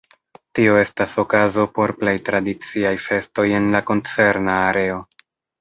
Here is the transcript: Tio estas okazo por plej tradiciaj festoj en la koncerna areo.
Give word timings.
Tio 0.59 0.77
estas 0.83 1.13
okazo 1.23 1.65
por 1.75 1.93
plej 2.01 2.15
tradiciaj 2.31 2.97
festoj 3.09 3.47
en 3.61 3.71
la 3.77 3.83
koncerna 3.91 4.61
areo. 4.73 4.99